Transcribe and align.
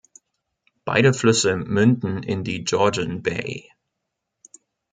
Beide 0.83 1.13
Flüsse 1.13 1.57
münden 1.57 2.23
in 2.23 2.43
die 2.43 2.63
Georgian 2.63 3.21
Bay. 3.21 3.69